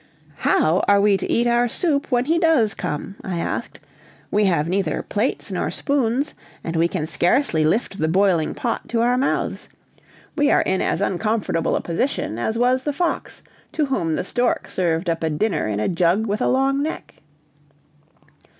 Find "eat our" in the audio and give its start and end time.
1.31-1.67